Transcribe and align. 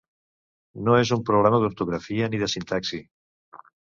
No 0.87 0.95
és 1.01 1.11
un 1.15 1.19
problema 1.27 1.59
d'ortografia 1.63 2.31
ni 2.31 2.39
de 2.45 2.51
sintaxi. 2.55 3.03